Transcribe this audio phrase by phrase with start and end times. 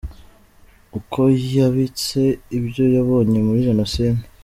[0.97, 1.21] Uko
[1.57, 2.21] yabitse
[2.57, 4.21] ibyo yabonye muri Jenoside….